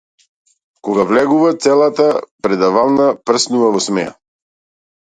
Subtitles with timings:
[0.87, 2.07] Кога влегува, целата
[2.49, 4.17] предавална прснува во смеа.